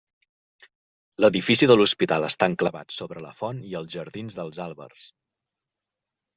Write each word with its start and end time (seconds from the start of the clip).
L'edifici 1.23 1.69
de 1.73 1.75
l'Hospital 1.77 2.25
està 2.29 2.49
enclavat 2.53 2.97
sobre 2.97 3.25
la 3.27 3.35
font 3.43 3.63
i 3.73 3.79
els 3.83 3.93
jardins 3.99 4.41
dels 4.41 4.65
Àlbers. 4.69 5.11